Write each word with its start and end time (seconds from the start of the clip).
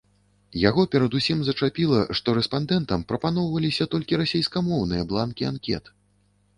Яго 0.69 0.85
перадусім 0.95 1.43
зачапіла, 1.49 2.01
што 2.21 2.35
рэспандэнтам 2.39 3.05
прапаноўваліся 3.13 3.91
толькі 3.95 4.21
расейскамоўныя 4.23 5.03
бланкі 5.15 5.43
анкет. 5.57 5.97